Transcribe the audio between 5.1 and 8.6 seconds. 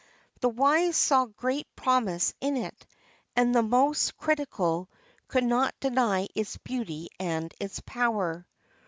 could not deny its beauty and its power.